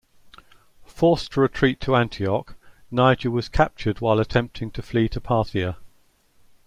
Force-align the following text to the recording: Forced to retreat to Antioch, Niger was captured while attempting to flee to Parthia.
Forced 0.87 1.33
to 1.33 1.41
retreat 1.41 1.79
to 1.81 1.95
Antioch, 1.95 2.55
Niger 2.89 3.29
was 3.29 3.47
captured 3.47 4.01
while 4.01 4.19
attempting 4.19 4.71
to 4.71 4.81
flee 4.81 5.07
to 5.09 5.21
Parthia. 5.21 5.77